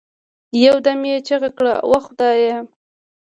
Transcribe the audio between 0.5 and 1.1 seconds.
يو دم